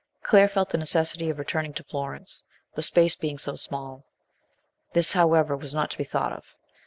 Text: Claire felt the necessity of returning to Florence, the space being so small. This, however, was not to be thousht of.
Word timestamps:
Claire 0.23 0.47
felt 0.47 0.71
the 0.71 0.79
necessity 0.79 1.29
of 1.29 1.37
returning 1.37 1.73
to 1.75 1.83
Florence, 1.83 2.43
the 2.73 2.81
space 2.81 3.15
being 3.15 3.37
so 3.37 3.55
small. 3.55 4.03
This, 4.93 5.11
however, 5.11 5.55
was 5.55 5.75
not 5.75 5.91
to 5.91 5.97
be 5.99 6.03
thousht 6.03 6.35
of. 6.35 6.57